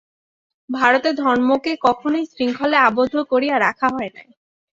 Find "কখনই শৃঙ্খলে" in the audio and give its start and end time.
1.85-2.77